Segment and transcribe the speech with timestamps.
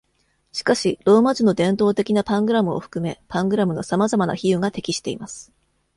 [0.51, 5.51] しかし、ローマ字の伝統的なパングラムを含め、パングラムのさまざまな比喩が適しています。